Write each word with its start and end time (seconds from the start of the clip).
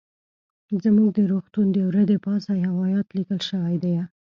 زموږ 0.83 1.09
د 1.17 1.19
روغتون 1.31 1.67
د 1.71 1.77
وره 1.87 2.03
د 2.07 2.13
پاسه 2.25 2.51
يو 2.65 2.75
ايت 2.87 3.07
ليکل 3.17 3.39
شوى 3.49 3.75
ديه. 3.83 4.03